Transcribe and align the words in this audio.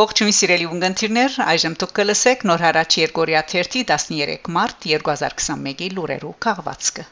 Ողջույն 0.00 0.32
սիրելի 0.32 0.66
ունգընտիրներ, 0.72 1.34
այժմ 1.52 1.74
դուք 1.80 1.90
կլսեք 1.98 2.44
նոր 2.48 2.62
հարաճ 2.64 2.94
Երգորիա 3.00 3.42
1-ի 3.50 3.82
13 3.90 4.48
մարտ 4.56 4.86
2021-ի 4.92 5.88
լուրերու 5.98 6.32
քաղվածքը։ 6.46 7.04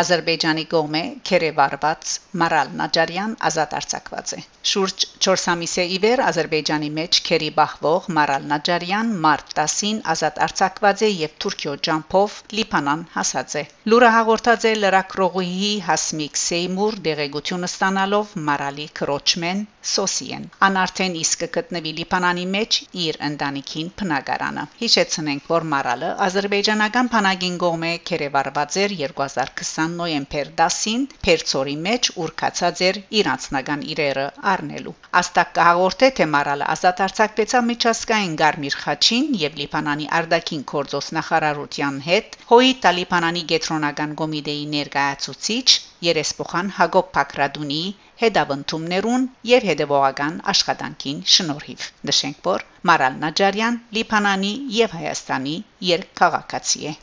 Ադրբեջանի 0.00 0.62
կողմէ 0.72 1.00
Քերեվարված 1.28 2.12
Մարալ 2.42 2.70
Նաջարյան 2.80 3.32
ազատ 3.48 3.74
արձակված 3.78 4.30
է։ 4.36 4.38
Շուրջ 4.70 5.04
4 5.26 5.44
ամիսե 5.54 5.84
իվեր 5.96 6.22
Ադրբեջանի 6.28 6.88
մեջ 6.98 7.18
քերի 7.26 7.50
բախվող 7.58 8.08
Մարալ 8.18 8.46
Նաջարյան 8.52 9.10
մարտ 9.26 9.52
10-ին 9.58 10.00
ազատ 10.14 10.40
արձակված 10.46 11.04
է 11.08 11.12
եւ 11.12 11.36
Թուրքիո 11.44 11.74
ջամփով 11.88 12.38
Լիբանան 12.60 13.04
հասած 13.18 13.58
է։ 13.62 13.64
Լուրը 13.92 14.10
հաղորդած 14.16 14.66
է 14.72 14.74
լրակրողուհի 14.80 15.72
Հասմիկ 15.90 16.42
Սեյմուր 16.46 16.98
դեղեցությունը 17.10 17.72
ստանալով 17.74 18.34
Մարալի 18.48 18.88
քրոջմեն 19.02 19.64
Սոսիեն։ 19.90 20.44
Ան 20.66 20.76
արդեն 20.82 21.14
իսկ 21.20 21.46
գտնվի 21.58 21.92
Լիբանանի 21.98 22.46
մեջ 22.54 22.80
իր 23.04 23.20
ընտանիքին 23.28 23.88
բնակարանը։ 24.02 24.66
Հիշեցնենք, 24.82 25.48
որ 25.52 25.68
Մարալը 25.72 26.10
ադրբեջանական 26.26 27.10
բանակին 27.14 27.56
կողմէ 27.62 27.92
Քերեվարված 28.10 28.78
էր 28.84 28.96
2020 29.02 29.72
20 29.82 29.96
նոյեմբեր 29.98 30.48
10-ին 30.60 31.04
Փերծորի 31.26 31.74
մեջ 31.86 32.08
ուրքացած 32.22 32.82
էր 32.88 32.98
իր 33.20 33.28
անձնական 33.32 33.82
իրերը 33.94 34.26
առնելու։ 34.52 34.94
Աստակ 35.20 35.52
կհաղորդե 35.58 36.10
թե 36.18 36.26
մարալը 36.34 36.68
ազատ 36.74 37.02
արձակվեցավ 37.06 37.66
միջազգային 37.70 38.36
Գարմիր 38.42 38.76
խաչին 38.82 39.28
եւ 39.42 39.58
Լիբանանի 39.62 40.08
արդակին 40.18 40.64
կորձոս 40.72 41.10
նախարարության 41.18 42.00
հետ 42.06 42.38
հոյի 42.52 42.72
Տալիբանանի 42.86 43.42
գետրոնական 43.54 44.14
կոմիտեի 44.22 44.64
ներկայացուցիչ 44.76 45.66
երեսփոխան 46.12 46.72
Հակոբ 46.78 47.12
Փակրադունի 47.18 47.82
հետավնդումներուն 48.22 49.24
եւ 49.52 49.68
հետեւողական 49.70 50.36
աշխատանքին 50.54 51.22
շնորհիվ 51.36 51.86
նշենք 52.10 52.44
որ 52.48 52.66
Մարալ 52.90 53.16
Նաջարյան 53.24 53.80
Լիբանանի 53.98 54.52
եւ 54.80 54.98
Հայաստանի 54.98 55.56
երկքաղաքացի 55.92 56.86
է 56.92 56.94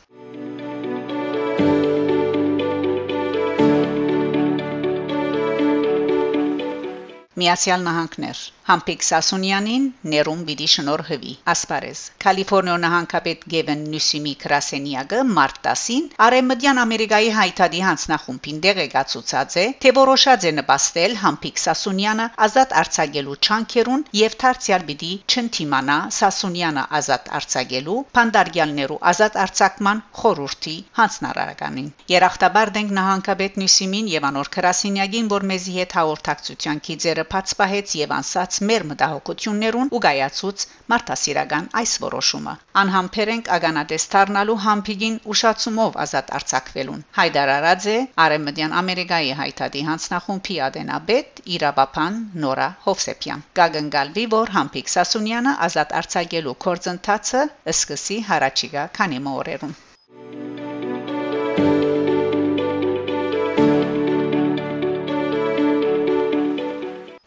Միացյալ 7.39 7.83
Նահանգներ 7.89 8.39
Համպիկ 8.69 9.01
Սասունյանին 9.01 9.85
ներում 10.13 10.41
պիտի 10.47 10.65
շնորհվի 10.71 11.31
ասպարեզ. 11.53 12.01
Կալիֆոռնիա 12.23 12.73
նահանգապետ 12.81 13.45
Գևեն 13.53 13.79
Նյուսիմի 13.93 14.33
Կրասենիագը 14.43 15.21
մարտ 15.37 15.57
10-ին 15.67 16.03
Արեմդյան 16.25 16.81
Ամերիկայի 16.83 17.31
հայտարարի 17.37 17.81
հանձնախումբին 17.85 18.59
դեղեկացուցած 18.65 19.55
է 19.61 19.63
թե 19.85 19.93
որոշած 19.99 20.45
է 20.49 20.51
նպաստել 20.59 21.15
Համպիկ 21.23 21.63
Սասունյանը 21.63 22.27
ազատ 22.47 22.75
արձակելու 22.83 23.39
չանքերուն 23.49 24.05
եւ 24.19 24.37
դարձյալ 24.45 24.85
պիտի 24.91 25.11
չընթիմանա 25.33 25.97
Սասունյանը 26.19 26.85
ազատ 26.99 27.33
արձակելու 27.39 27.97
փանդարգյալներու 28.19 28.99
ազատ 29.13 29.41
արձակման 29.47 30.05
խորհրդի 30.21 30.75
հանձնարարականին 31.01 31.89
Երախտաբար 32.13 32.75
դենք 32.77 32.95
նահանգապետ 32.99 33.59
Նյուսիմին 33.63 34.13
եւ 34.13 34.29
անոր 34.29 34.53
Կրասենիագին 34.59 35.33
որ 35.33 35.49
մեզի 35.55 35.75
հետ 35.79 35.99
հաղորդակցության 35.99 36.85
քիծերը 36.89 37.27
բաց 37.33 37.57
պահեց 37.63 37.97
եւ 38.03 38.17
անսած 38.19 38.58
մեր 38.69 38.85
մտահոգություններուն 38.89 39.91
ու 39.95 40.01
գայացուց 40.05 40.65
մարդասիրական 40.93 41.67
այս 41.81 41.93
որոշումը 42.03 42.53
անհամբեր 42.81 43.31
ենք 43.33 43.51
ագանադես 43.57 44.05
դառնալու 44.13 44.57
համբիգին 44.65 45.17
ուշացումով 45.33 45.99
ազատ 46.05 46.33
արձակվելուն 46.39 47.03
հայդար 47.19 47.53
արաձե 47.55 47.97
արեմդյան 48.25 48.75
ամերիկայի 48.81 49.31
հայտարարի 49.41 49.83
հանձնախումբի 49.89 50.57
ադենաբեդ 50.69 51.43
իրավապան 51.57 52.19
նորա 52.45 52.69
հովսեփյան 52.87 53.45
գագնգալվի 53.61 54.25
որ 54.37 54.55
համբիկ 54.57 54.93
սասունյանը 54.95 55.53
ազատ 55.69 55.95
արձակելու 56.01 56.57
կորձընթացը 56.67 57.45
սկսի 57.75 58.19
հարաճիգա 58.31 58.89
քանի 58.99 59.23
մօրերուն 59.29 59.77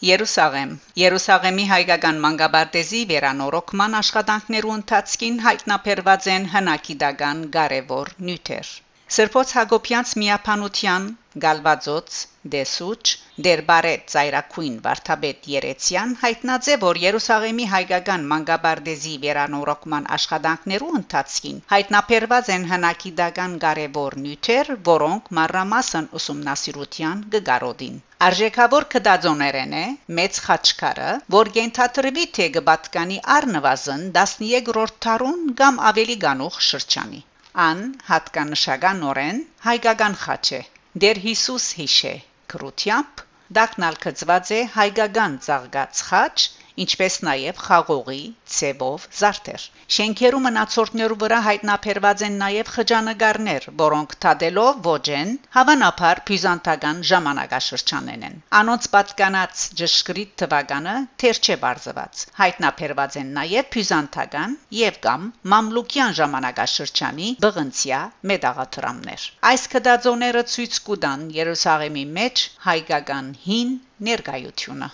Երուսաղեմ 0.03 0.71
Երուսաղեմի 0.99 1.65
հայկական 1.71 2.17
մանկաբարտեզի 2.23 3.03
վերանորոգման 3.11 3.93
աշխատանքներու 3.99 4.73
ընթացքին 4.77 5.37
հայտնաբերված 5.45 6.27
են 6.33 6.49
հնակիդական 6.55 7.45
կարևոր 7.57 8.11
նյութեր։ 8.29 8.73
Սրբոց 9.17 9.53
Հակոբյանց 9.59 10.15
միապանության 10.23 11.07
Գալվաձոց 11.47 12.19
Դեսուչ 12.57 13.05
Դերբարետ 13.45 14.11
Զայրակույն 14.13 14.75
Վարդապետ 14.85 15.47
Երեցյան 15.51 16.11
հայտնաձե 16.23 16.75
որ 16.83 16.99
Երուսաղեմի 17.03 17.67
հայկական 17.75 18.27
մանկաբարձի 18.33 19.13
վերանորոգման 19.23 20.09
աշխատանքներու 20.17 20.91
ընթացքին 20.99 21.63
հայտնաբերված 21.73 22.51
են 22.57 22.67
հնակիդական 22.73 23.55
կարևոր 23.63 24.17
նյութեր, 24.25 24.73
որոնք 24.89 25.31
մանրամասն 25.39 26.09
ուսումնասիրության 26.21 27.23
գգարոդին 27.37 27.97
Արժեքավոր 28.27 28.85
կդածոներեն 28.97 29.73
է 29.79 29.85
մեծ 30.19 30.41
խաչքարը, 30.49 31.15
որ 31.37 31.53
գենթատրվի 31.57 32.27
թե 32.39 32.49
գբատկանի 32.57 33.17
առնվազն 33.37 34.05
13-րդ 34.19 34.99
թարուն 35.07 35.41
կամ 35.63 35.81
ավելի 35.93 36.19
գանուխ 36.27 36.61
շրջանի։ 36.69 37.23
Ան 37.69 37.81
հատկանշական 38.11 39.03
հայկական 39.71 40.21
խաչ 40.27 40.45
է 40.61 40.63
Դեր 41.07 41.23
Հիսուս 41.25 41.71
հիշե 41.81 42.15
քրությամբ 42.53 43.23
դակնալ 43.59 43.97
կծված 44.07 44.51
է 44.57 44.61
հայկական 44.77 45.39
ցաղգած 45.47 46.03
խաչ 46.09 46.37
ինչպես 46.85 47.17
նաև 47.27 47.59
խաղողի 47.67 48.23
ցևով 48.57 49.07
զարդեր։ 49.19 49.65
Շենքերու 49.97 50.41
մնացորդներու 50.47 51.19
վրա 51.23 51.39
հայտնաբերված 51.47 52.23
են 52.29 52.37
նաև 52.43 52.71
խճանկարներ, 52.77 53.67
որոնք 53.83 54.15
թադելով 54.25 54.81
ոչ 54.87 55.05
են, 55.17 55.33
հավանաբար 55.57 56.23
բյուզանդական 56.31 57.03
ժամանակաշրջանեն 57.11 58.25
են։ 58.29 58.39
Անոնց 58.61 58.89
պատկանած 58.95 59.67
ճշգրիտ 59.83 60.33
թվականը 60.43 60.97
թեր 61.25 61.43
չէ 61.43 61.59
բարձված։ 61.67 62.25
Հայտնաբերված 62.41 63.21
են 63.23 63.35
նաև 63.41 63.71
բյուզանդական 63.77 64.57
եւ 64.81 64.99
կամ 65.09 65.29
մամլուկյան 65.55 66.19
ժամանակաշրջանի 66.23 67.29
բղնցիա 67.47 68.01
մեդաղաթրամներ։ 68.33 69.29
Այս 69.53 69.69
կդածոները 69.77 70.47
ցույց 70.57 70.83
կտան 70.89 71.29
Երուսաղեմի 71.43 72.07
մեջ 72.21 72.47
հայկական 72.71 73.33
հին 73.47 73.79
ներկայությունը։ 74.11 74.93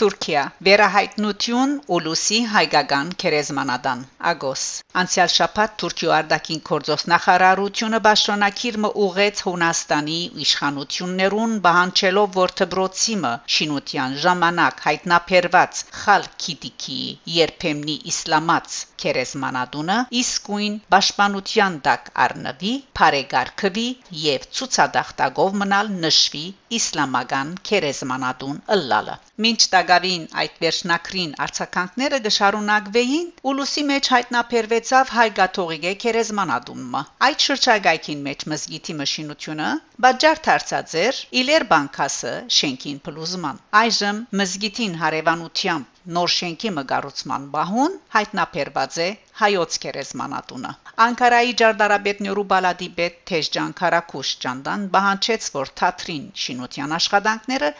Թուրքիա 0.00 0.42
Վերահայտնություն 0.66 1.72
Ուլուսի 1.94 2.36
հայկական 2.50 3.08
քերեզմանադան 3.22 4.04
Ագոս 4.30 4.62
Անցյալ 5.00 5.32
շաբաթ 5.32 5.74
Թուրքիո 5.82 6.14
արտաքին 6.18 6.62
գործոս 6.68 7.04
նախարարությունը 7.12 8.00
Բաշտոնակիրը 8.06 8.90
ուղեց 9.06 9.42
Հունաստանի 9.48 10.16
իշխանություններուն 10.44 11.52
բանջելով 11.66 12.38
որ 12.40 12.54
դբրոցիմը 12.62 13.32
շինության 13.56 14.16
ժամանակ 14.24 14.80
հայտնաբերված 14.86 15.82
Խալքիդիկի 16.00 16.98
երբեմնի 17.36 17.98
իսլամած 18.14 18.80
քերեզմանադունը 19.04 19.98
իսկույն 20.22 20.80
պաշտպանության 20.94 21.76
տակ 21.86 22.10
առնվի, 22.24 22.72
բարեգարկվի 23.00 23.86
եւ 24.24 24.48
ցուցադախտագով 24.58 25.56
մնալ 25.62 25.94
նշվի 26.04 26.44
իսլամական 26.80 27.54
քերեզմանադուն 27.70 28.60
ըլլալը 28.76 29.16
Մինչ 29.44 29.60
տագավին 29.90 30.24
այդ 30.40 30.58
վերջնակրին 30.62 31.30
արցականքները 31.44 32.18
դժարունակվեին, 32.26 33.24
ուլուսի 33.50 33.82
մեջ 33.88 34.10
հայտնաբերվեցավ 34.14 35.10
հայ 35.14 35.24
գաթողիկե 35.38 35.94
քերեզմանադումը։ 36.04 37.00
Այդ 37.28 37.46
շրջագայքին 37.46 38.22
մեջ 38.28 38.44
մզգիթի 38.52 38.96
մշինությունը 39.00 39.70
բաժար 40.06 40.42
դարձած 40.46 40.94
էր 41.02 41.20
Իլեր 41.42 41.66
բանկասը 41.74 42.34
շենքին 42.60 43.00
փլուզման։ 43.08 43.62
Այժմ 43.82 44.22
մզգիթին 44.42 44.94
հարևանությամբ 45.02 45.89
նոր 46.16 46.32
շենքի 46.34 46.70
մգարուցման 46.76 47.44
բահուն 47.54 47.96
հայտնաբերված 48.14 48.98
է 49.04 49.08
հայոց 49.40 49.78
քերեզմանատունը 49.84 50.72
Անկարայի 51.06 51.54
ջարդարաբեդ 51.60 52.22
Նյուրուբալադի 52.26 52.88
պետ 52.98 53.20
Թեժջան 53.30 53.74
Քարակուշ 53.80 54.32
Ջանդան 54.44 54.88
բահանչեց 54.96 55.48
որ 55.56 55.72
Թատրին 55.80 56.26
շինության 56.44 56.96
աշխատանքները 56.98 57.70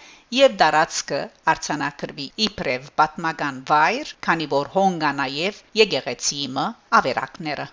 եւ 0.40 0.56
դարածքը 0.62 1.20
արցանակրվի 1.54 2.26
իբրև 2.46 2.90
պատմական 3.02 3.62
վայր, 3.72 4.14
քանի 4.28 4.50
որ 4.54 4.72
հոնգա 4.78 5.12
նաեւ 5.24 5.62
եկեղեցիը 5.82 6.66
ավերակները 7.00 7.68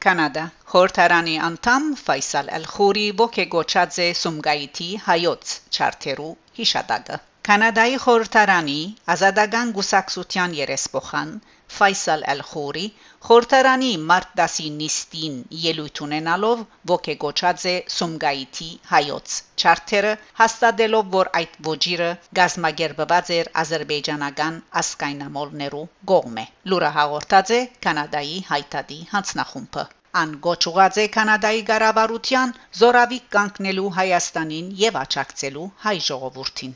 Կանադա 0.00 0.42
Խորհրդարանի 0.70 1.32
անդամ 1.44 1.86
Ֆայսալ 2.00 2.50
Ալ-Խուրի 2.56 3.06
ողեգոչած 3.20 3.96
է 4.04 4.04
Սումգայիթի 4.18 4.86
հայոց 5.06 5.54
չարթերու 5.76 6.28
հիշադակը 6.58 7.18
Կանադայի 7.48 7.96
խորհրդարանի 8.04 8.76
ազատական 9.14 9.72
գուսակցության 9.78 10.54
երեսփոխան 10.60 11.34
Ֆայսալ 11.78 12.22
Ալ-Խուրի 12.34 12.84
խորհրդարանի 13.30 13.90
մարտ 14.12 14.38
10-ի 14.42 14.68
նիստին 14.76 15.42
ելույթ 15.64 16.04
ունենալով 16.06 16.64
ողեգոչած 16.94 17.66
է 17.74 17.76
Սումգայիթի 17.98 18.70
հայոց 18.94 19.36
չարթերը 19.64 20.16
հաստատելով 20.42 21.14
որ 21.20 21.34
այդ 21.42 21.62
ոչիրը 21.74 22.10
գազմագերբված 22.40 23.36
էր 23.42 23.54
ազերբայջանական 23.64 24.64
ասկայնամոլներու 24.84 25.86
գողմե 26.14 26.50
լուրը 26.74 26.96
հաղորդած 27.00 27.56
է 27.58 27.64
կանադայի 27.88 28.44
հայտարարի 28.52 29.06
հանձնախումբը 29.14 29.92
Ան 30.18 30.30
գոչուած 30.44 30.96
է 31.00 31.02
կանադայի 31.14 31.60
ղարավարության 31.66 32.52
զորավիկ 32.78 33.26
կանգնելու 33.34 33.90
Հայաստանին 33.98 34.70
եւ 34.80 34.96
աճակցելու 35.00 35.66
հայ 35.84 35.92
ժողովրդին 36.06 36.72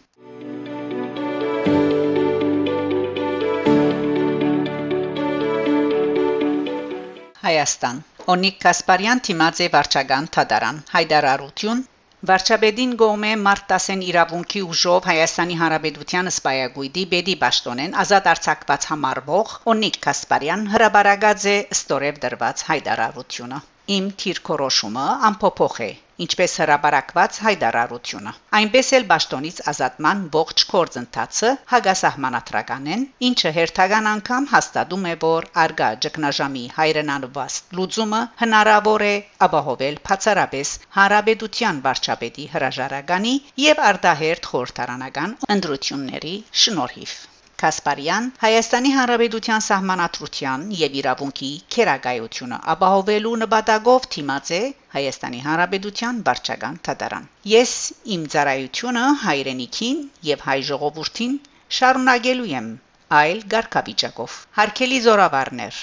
Հայաստան 7.49 7.99
Օնիկ 8.37 8.63
Կասպարյան 8.67 9.25
Թիմաձե 9.31 9.69
վարչական 9.75 10.31
Թադարան 10.39 10.79
Հայդարարություն 10.95 11.83
Վարչապետին 12.29 12.93
գոմե 13.01 13.31
մարտ 13.47 13.65
10-ին 13.73 14.03
իրավունքի 14.05 14.61
ուժով 14.75 15.09
Հայաստանի 15.11 15.59
Հանրապետության 15.63 16.31
սպայագույդի 16.31 17.05
Բեդի 17.11 17.35
Պաշտոնեն 17.43 17.99
ազատ 18.05 18.31
արձակված 18.33 18.89
համարվող 18.93 19.53
Օնիկ 19.75 20.01
Կասպարյան 20.09 20.67
հրաբարագած 20.79 21.47
է 21.53 21.57
ստորև 21.79 22.25
դրված 22.25 22.67
հայտարարությունը 22.73 23.63
իմ 23.93 24.05
թիրքորոշումը 24.21 25.07
ամփոփող 25.29 25.75
է 25.85 25.93
ինչպես 26.25 26.53
հրաբարակված 26.61 27.39
հայտարարությունը 27.45 28.33
այնպես 28.59 28.91
էլ 28.99 29.07
ճշտոնից 29.11 29.59
ազատման 29.73 30.23
ողջ 30.37 30.65
կորձընթացը 30.71 31.51
հագասահմանադրական 31.73 32.87
են 32.97 33.03
ինչը 33.29 33.53
հերթական 33.59 34.09
անգամ 34.13 34.49
հաստատում 34.55 35.05
է 35.11 35.15
որ 35.27 35.49
արգա 35.65 35.91
ճգնաժամի 36.07 36.65
հայրենանված 36.79 37.59
լուծումը 37.81 38.23
հնարավոր 38.45 39.07
է 39.11 39.15
ապահովել 39.49 40.01
բացառապես 40.09 40.75
հարաբերության 41.01 41.85
վարչապետի 41.89 42.49
հրաժարականի 42.57 43.37
եւ 43.67 43.85
արտահերթ 43.91 44.51
խորհրդարանական 44.55 45.39
ընտրությունների 45.59 46.37
շնորհիվ 46.65 47.17
Կասպարյան 47.65 48.25
Հայաստանի 48.45 48.91
Հանրապետության 48.95 49.63
սահմանադրության 49.67 50.65
եւ 50.81 50.97
իրավունքի 51.01 51.49
քերագայությունը 51.77 52.59
ապահովելու 52.73 53.33
նպատակով 53.43 54.09
թիմած 54.17 54.51
է 54.57 54.61
Հայաստանի 54.97 55.41
Հանրապետության 55.47 56.21
վարչական 56.29 56.77
թատարան։ 56.89 57.31
Ես 57.55 57.73
իմ 58.19 58.29
ծառայությունը 58.35 59.07
հայրենիքին 59.25 60.05
եւ 60.35 60.47
հայ 60.51 60.59
ժողովրդին 60.71 61.41
շարունակելու 61.79 62.51
եմ 62.53 62.71
այլ 63.25 63.45
ղարքավիճակով։ 63.57 64.39
Հարկելի 64.61 65.01
զորավարներ, 65.09 65.81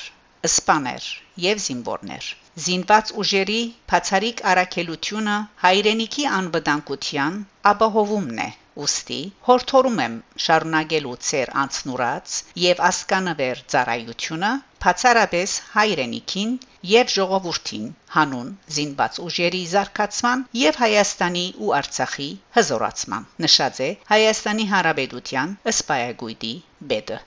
սպաներ 0.48 1.10
եւ 1.48 1.60
զինվորներ 1.68 2.30
զինված 2.68 3.12
ուժերի 3.24 3.60
բացարիք 3.92 4.42
արակելությունը 4.54 5.36
հայրենիքի 5.66 6.26
անվտանգության 6.38 7.38
ապահովումն 7.72 8.42
է 8.46 8.50
Ոստի 8.82 9.20
հորթորում 9.46 9.98
եմ 10.04 10.14
շարունակելու 10.44 11.14
ծեր 11.30 11.50
անցնուրած 11.64 12.36
եւ 12.64 12.82
ասկանավեր 12.90 13.64
ծառայությունը 13.74 14.52
բացառապես 14.86 15.56
հայրենիքին 15.74 16.54
եւ 16.92 17.12
ժողովրդին 17.16 17.90
հանուն 18.18 18.54
զինված 18.78 19.20
ուժերի 19.26 19.64
զարգացման 19.74 20.46
եւ 20.62 20.80
Հայաստանի 20.86 21.46
ու 21.68 21.74
Արցախի 21.82 22.30
հզորացման 22.60 23.28
նշած 23.48 23.84
է 23.90 23.92
Հայաստանի 24.14 24.70
Հանրապետության 24.76 25.58
ըսպայագույդի 25.74 26.56
բեդը 26.94 27.20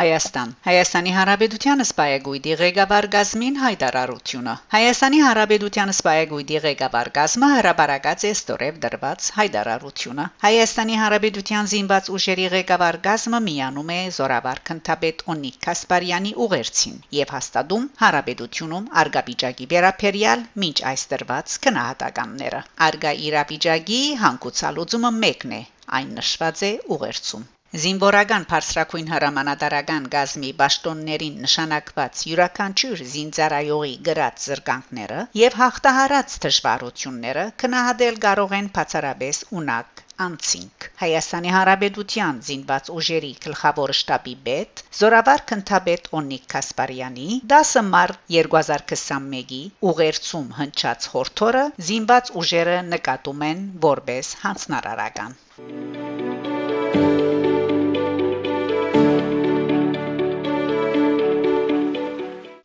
Հայաստան 0.00 0.52
Հայաստանի 0.64 1.10
Հանրապետության 1.14 1.82
սպայագույդի 1.84 2.52
ղեկավար 2.58 3.06
Գազմին 3.14 3.56
հայտարարությունը 3.62 4.54
Հայաստանի 4.74 5.18
Հանրապետության 5.22 5.92
սպայագույդի 5.94 6.60
ղեկավար 6.66 7.10
Գազմը 7.18 7.50
հրապարակած 7.54 8.24
է 8.28 8.30
ստորև 8.36 8.78
դրված 8.84 9.26
հայտարարությունը 9.40 10.26
Հայաստանի 10.46 10.96
Հանրապետության 11.02 11.68
զինված 11.74 12.10
ուժերի 12.16 12.48
ղեկավար 12.56 13.00
Գազմը 13.08 13.42
միանում 13.50 13.92
է 13.98 14.00
Զորավար 14.20 14.64
Քնթապետ 14.70 15.22
Օնիկ 15.36 15.60
Կասպարյանի 15.68 16.34
ուղերձին 16.48 16.96
եւ 17.20 17.36
հաստատում 17.36 17.86
Հանրապետությունում 18.06 18.90
արգաբիջակի 19.04 19.70
վերապերյալ 19.76 20.48
ոչ 20.64 20.74
այս 20.94 21.08
դրված 21.14 21.60
քնահատականները 21.68 22.64
արգա 22.90 23.16
իրավիճակի 23.28 24.02
հանգուցալուծումը 24.26 25.16
մեկն 25.22 25.56
է 25.60 25.64
այն 26.00 26.20
նշված 26.22 26.68
է 26.72 26.76
ուղերձում 26.96 27.48
Զինվորական 27.70 28.44
բարձրակույն 28.50 29.10
հրամանատարական 29.14 30.06
գազմի 30.12 30.48
ճշտոններին 30.60 31.34
նշանակված 31.44 32.22
յուրաքանչյուր 32.30 33.02
զինծառայողի 33.12 33.92
գրած 34.08 34.46
զրկանքները 34.46 35.18
եւ 35.40 35.58
հաղթահարած 35.60 36.34
դժվարությունները 36.44 37.44
կնահատել 37.62 38.18
կարող 38.24 38.54
են 38.58 38.70
բացառապես 38.78 39.42
ունակ 39.60 40.02
անցինք 40.26 40.88
Հայաստանի 41.02 41.52
Հանրապետության 41.56 42.40
զինված 42.48 42.90
ուժերի 42.96 43.30
գլխավոր 43.46 43.94
շտաբի 44.00 44.34
պետ 44.48 44.82
Զորավար 45.02 45.44
Քնթաբեդ 45.52 46.10
Օնիկ 46.22 46.48
Կասպարյանի 46.54 47.28
10 47.54 47.74
մարտ 47.94 48.24
2021-ի 48.38 49.62
ուղերձում 49.92 50.50
հնչած 50.58 51.10
հորթորը 51.14 51.64
զինված 51.90 52.34
ուժերը 52.42 52.80
նկատում 52.94 53.46
են 53.52 53.62
որպես 53.86 54.34
հանցնարարական 54.42 55.38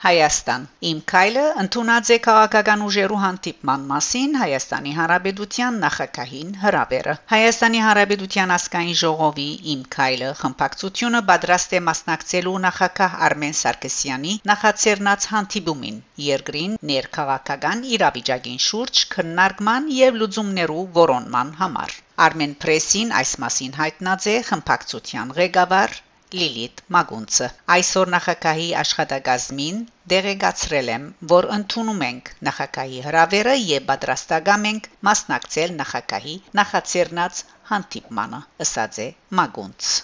Հայաստան 0.06 0.66
Իմ 0.88 0.98
քայլը 1.12 1.44
ընդունած 1.62 2.10
է 2.14 2.18
քաղաքական 2.26 2.82
ուժերու 2.88 3.22
հանդիպման 3.22 3.86
մասին 3.92 4.36
Հայաստանի 4.42 4.92
Հանրապետության 4.98 5.80
նախագահին 5.84 6.52
հրավերը 6.66 7.16
Հայաստանի 7.32 7.82
Հանրապետության 7.86 8.54
ասկային 8.58 9.00
ժողովի 9.02 9.48
Իմ 9.74 9.82
քայլը 9.98 10.30
խմբակցությունը 10.44 11.24
պատրաստ 11.32 11.76
է 11.80 11.82
մասնակցելու 11.88 12.56
նախագահ 12.68 13.18
Արմեն 13.30 13.58
Սարգսյանի 13.64 14.38
նախաձեռնած 14.54 15.30
հանդիպումին 15.34 16.00
երկրին 16.30 16.80
ներքաղաքական 16.94 17.86
իրավիճակին 17.98 18.66
շուրջ 18.70 19.06
քննարկման 19.18 19.94
եւ 20.00 20.22
լուծումներու 20.22 20.90
որոնման 21.02 21.56
համար 21.64 22.02
Armen 22.24 22.54
Press-ին 22.64 23.10
այս 23.26 23.32
մասին 23.44 23.74
հայտնած 23.82 24.28
է 24.32 24.36
խմբակցության 24.50 25.34
ղեկավար 25.42 26.02
Լիլիթ 26.34 26.82
Մագունցը 26.96 27.48
այսօր 27.76 28.12
նախագահի 28.14 28.66
աշխատակազմին 28.80 29.84
դեղեկացրել 30.14 30.90
եմ, 30.96 31.06
որ 31.34 31.50
ընդունում 31.58 32.02
ենք 32.08 32.34
նախագահի 32.50 33.04
հրավերը 33.10 33.56
եւ 33.62 33.86
պատրաստակամ 33.92 34.68
ենք 34.72 34.90
մասնակցել 35.10 35.78
նախագահի 35.84 36.36
նախաձեռնած 36.62 37.46
հանդիպմանը, 37.76 38.44
ըսած 38.68 39.02
է 39.06 39.10
Մագունց 39.42 39.96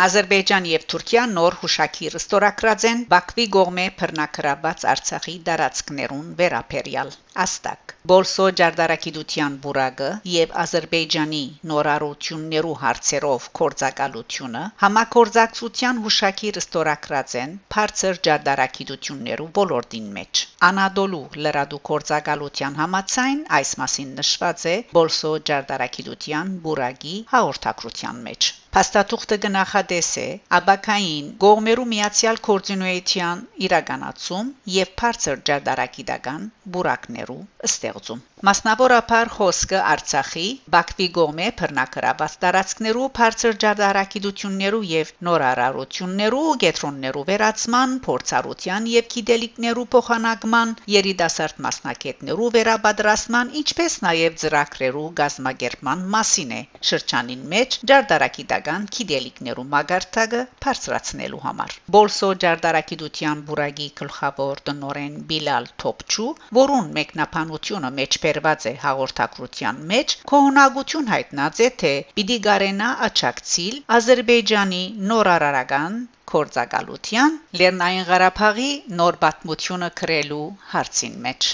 Ադրբեջան 0.00 0.66
եւ 0.68 0.84
Թուրքիա 0.90 1.22
նոր 1.30 1.54
հուշակիր 1.62 2.14
ստորագրած 2.18 2.84
են 2.90 3.00
Բաքվի 3.08 3.44
գողմե 3.56 3.82
բռնակրաբաց 4.02 4.84
Արցախի 4.92 5.34
դարածքներուն 5.48 6.30
վերապերյալ 6.38 7.10
Աստակ. 7.44 7.92
Բոլսո 8.12 8.46
ջարդարակիդության 8.60 9.58
բուրագը 9.66 10.08
եւ 10.34 10.54
Ադրբեջանի 10.62 11.42
նորարություններու 11.72 12.72
հարցերով 12.84 13.48
կորցակալությունը 13.60 14.62
համակորձակցության 14.84 16.00
հուշակիր 16.06 16.60
ստորագրած 16.62 17.36
են 17.42 17.54
բարձր 17.76 18.22
ջարդարակիդություններու 18.28 19.50
ոլորտին 19.60 20.08
մեջ 20.16 20.44
Անադոլու 20.70 21.22
լրադու 21.48 21.82
կորցակալության 21.90 22.80
համացայն 22.84 23.44
այս 23.60 23.76
մասին 23.84 24.16
նշված 24.22 24.66
է 24.72 24.76
Բոլսո 24.96 25.36
ջարդարակիդության 25.52 26.56
բուրագի 26.64 27.16
հաղորդակցության 27.36 28.26
մեջ 28.30 28.52
Փաստաթուղթը 28.74 29.36
գնահատեսե 29.44 30.26
աբակային 30.58 31.30
գողմերու 31.44 31.86
միացյալ 31.92 32.38
կորձինուեյթյան 32.48 33.42
իրականացում 33.68 34.52
եւ 34.74 34.92
բարձր 35.02 35.42
ջարդարակիդական 35.50 36.50
բուրակներու 36.76 37.40
ստեղծում 37.70 38.22
Մասնավորապես 38.48 39.32
խոսքը 39.36 39.80
Արցախի 39.86 40.44
Բաքվի 40.74 41.06
գոմե 41.16 41.48
բռնակրաված 41.60 42.36
տարածքներու 42.44 43.08
բարձր 43.18 43.58
ջարդարակիդություններու 43.64 44.80
եւ 44.90 45.10
նորարարություններու 45.28 46.46
գետրոններու 46.62 47.24
վերացման, 47.30 47.92
փորձառության 48.06 48.88
եւ 48.92 49.10
գիտելիքներու 49.16 49.84
փոխանակման, 49.96 50.72
երիտասարդ 50.94 51.60
մասնակիցներու 51.66 52.48
վերաբադրասման, 52.56 53.52
ինչպես 53.60 53.98
նաեւ 54.08 54.40
ծրագրերու 54.44 55.04
գազմագերման 55.20 56.08
մասին 56.16 56.56
է 56.56 56.62
շրջանին 56.92 57.44
մեջ 57.52 57.78
ջարդարակիդական 57.92 58.59
գիտելիքներու 58.96 59.64
մագարտակը 59.74 60.40
բարձրացնելու 60.64 61.40
համար 61.44 61.74
Բոլսո 61.96 62.30
ջարդարակիդության 62.44 63.42
բուրագի 63.50 63.88
գլխավոր 64.00 64.62
տնորեն 64.70 65.16
Բիլալ 65.30 65.68
Թոփչու, 65.84 66.28
որուն 66.60 66.90
մեկնաբանությունը 67.00 67.90
մեջ 68.00 68.18
բերված 68.26 68.68
է 68.70 68.74
հաղորդակցության 68.84 69.82
մեջ 69.92 70.16
կողնակություն 70.34 71.10
հայտնած 71.14 71.64
է 71.66 71.70
թե 71.84 71.92
պիտի 72.20 72.38
գարենա 72.48 72.90
աչակցիլ 73.10 73.82
Ադրբեջանի 74.00 74.82
նորարարական 75.12 76.00
կորցակալության 76.34 77.38
Լեռնային 77.60 78.04
Ղարաբաղի 78.10 78.70
նոր 79.00 79.20
պատմությունը 79.24 79.90
քրելու 80.02 80.44
հարցին 80.74 81.18
մեջ 81.26 81.50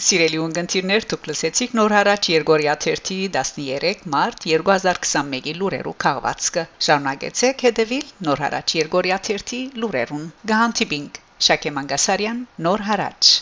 Սիրելի 0.00 0.38
ունգընտիրներ, 0.40 1.04
դուք 1.08 1.26
լսեցիք 1.30 1.72
նոր 1.78 1.94
հարաճ 1.94 2.28
Երգորիա 2.32 2.76
13 2.84 4.06
մարտ 4.14 4.46
2021-ի 4.52 5.54
լուրերու 5.58 5.94
քաղվածքը։ 6.04 6.64
Շարունակեցեք 6.86 7.66
հետևել 7.68 8.08
նոր 8.30 8.44
հարաճ 8.46 8.74
Երգորիա 8.80 9.20
13 9.28 9.78
լուրերուն։ 9.84 10.26
Գահանտիբինգ 10.54 11.22
Շակե 11.50 11.74
Մանգասարյան 11.80 12.44
նոր 12.68 12.86
հարաճ 12.88 13.34